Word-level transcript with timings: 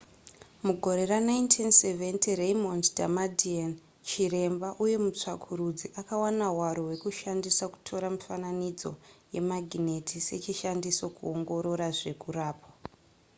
mugore 0.65 1.01
ra1970 1.11 2.35
raymond 2.41 2.83
damadian 2.97 3.73
chiremba 4.09 4.69
uye 4.83 4.95
mutsvakurudzi 5.03 5.87
akawana 6.01 6.45
hwaro 6.53 6.81
hwekushandisa 6.87 7.65
kutora 7.73 8.05
mifananidzo 8.15 8.91
yemagineti 9.35 10.15
sechishandiso 10.27 11.05
kungoorora 11.17 11.87
zvekurapwa 11.97 12.71